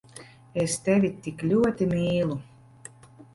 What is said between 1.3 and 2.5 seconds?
ļoti mīlu…